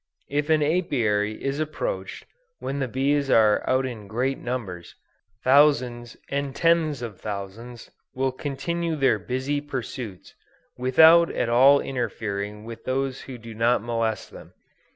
[0.31, 2.25] If an Apiary is approached
[2.57, 4.95] when the bees are out in great numbers,
[5.43, 10.33] thousands and tens of thousands will continue their busy pursuits
[10.75, 14.55] without at all interfering with those who do not molest them.